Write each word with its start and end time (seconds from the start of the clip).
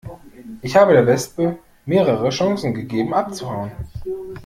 Ich 0.63 0.75
habe 0.77 0.93
der 0.93 1.05
Wespe 1.05 1.59
mehrere 1.85 2.29
Chancen 2.29 2.73
gegeben 2.73 3.13
abzuhauen. 3.13 3.71